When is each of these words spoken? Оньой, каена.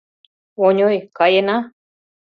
Оньой, 0.65 0.97
каена. 1.17 1.57